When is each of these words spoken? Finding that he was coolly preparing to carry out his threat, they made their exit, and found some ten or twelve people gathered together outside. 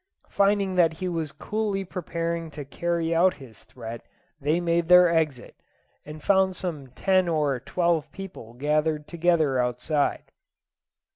Finding 0.31 0.73
that 0.77 0.93
he 0.93 1.07
was 1.07 1.31
coolly 1.31 1.85
preparing 1.85 2.49
to 2.49 2.65
carry 2.65 3.13
out 3.13 3.35
his 3.35 3.63
threat, 3.65 4.01
they 4.39 4.59
made 4.59 4.87
their 4.87 5.07
exit, 5.07 5.55
and 6.03 6.23
found 6.23 6.55
some 6.55 6.87
ten 6.87 7.27
or 7.27 7.59
twelve 7.59 8.11
people 8.11 8.55
gathered 8.55 9.07
together 9.07 9.59
outside. 9.59 10.31